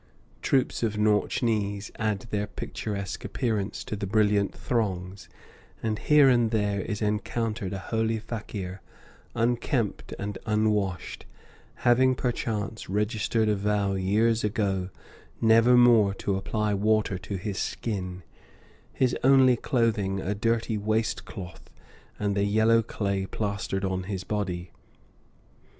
[0.41, 5.29] Troupes of Nautchnees add their picturesque appearance to the brilliant throngs,
[5.83, 8.81] and here and there is encountered a holy fakir,
[9.35, 11.27] unkempt and unwashed,
[11.85, 14.89] having, perchance, registered a vow years ago
[15.39, 18.23] never more to apply water to his skin,
[18.91, 21.69] his only clothing a dirty waist cloth
[22.17, 24.71] and the yellow clay plastered on his body.